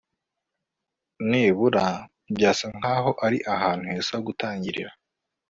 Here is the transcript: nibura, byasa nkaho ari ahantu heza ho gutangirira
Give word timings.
nibura, 1.29 1.85
byasa 2.35 2.65
nkaho 2.77 3.11
ari 3.25 3.37
ahantu 3.55 3.83
heza 3.91 4.13
ho 4.17 4.21
gutangirira 4.27 4.91